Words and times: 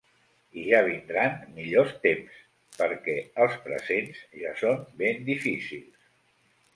I 0.59 0.61
ja 0.67 0.77
vindran 0.85 1.33
millors 1.57 1.91
temps, 2.05 2.39
perquè 2.77 3.15
els 3.45 3.57
presents 3.67 4.23
ja 4.45 4.55
són 4.63 4.81
ben 5.03 5.21
difícils! 5.29 6.09